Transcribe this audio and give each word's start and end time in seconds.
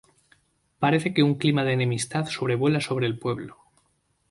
Parece 0.83 1.13
que 1.13 1.21
un 1.21 1.35
clima 1.35 1.63
de 1.63 1.73
enemistad 1.73 2.25
sobrevuela 2.25 2.81
sobre 2.81 3.05
el 3.05 3.19
pueblo. 3.19 3.57